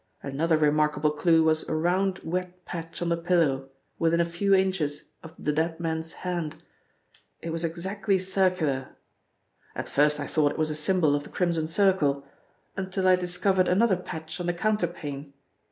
Another 0.23 0.57
remarkable 0.57 1.11
clue 1.11 1.43
was 1.43 1.69
a 1.69 1.75
round 1.75 2.17
wet 2.23 2.65
patch 2.65 3.03
on 3.03 3.09
the 3.09 3.17
pillow, 3.17 3.69
within 3.99 4.19
a 4.19 4.25
few 4.25 4.55
inches 4.55 5.11
of 5.21 5.35
the 5.37 5.53
dead 5.53 5.79
man's 5.79 6.11
hand. 6.25 6.55
It 7.39 7.51
was 7.51 7.63
exactly 7.63 8.17
circular. 8.17 8.95
At 9.75 9.87
first 9.87 10.19
I 10.19 10.25
thought 10.25 10.53
it 10.53 10.57
was 10.57 10.71
a 10.71 10.75
symbol 10.75 11.13
of 11.13 11.23
the 11.23 11.29
Crimson 11.29 11.67
Circle, 11.67 12.25
until 12.75 13.07
I 13.07 13.15
discovered 13.15 13.67
another 13.67 13.95
patch 13.95 14.39
on 14.39 14.47
the 14.47 14.55
counterpane. 14.55 15.33